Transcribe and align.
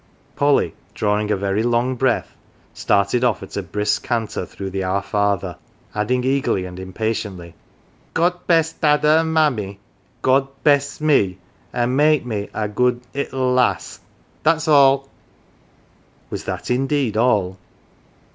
Polly, 0.35 0.73
drawing 0.95 1.29
a 1.29 1.35
very 1.37 1.61
long 1.61 1.93
breath, 1.95 2.35
started 2.73 3.23
off 3.23 3.43
at 3.43 3.55
a 3.55 3.61
brisk 3.61 4.01
canter 4.01 4.47
through 4.47 4.71
the" 4.71 4.83
Our 4.83 5.03
Father," 5.03 5.57
adding 5.93 6.23
eagerly 6.23 6.65
and 6.65 6.79
impatiently" 6.79 7.53
God 8.15 8.33
b'ess 8.47 8.73
dada 8.73 9.19
and 9.21 9.31
mammie 9.31 9.77
God 10.23 10.47
b'ess 10.63 11.01
me 11.01 11.37
an" 11.71 11.95
make 11.95 12.25
me 12.25 12.49
a 12.51 12.67
good 12.67 13.01
'ittle 13.13 13.53
lass 13.53 13.99
dat's 14.43 14.67
all." 14.67 15.07
Was 16.31 16.45
that 16.45 16.71
indeed 16.71 17.15
all 17.15 17.59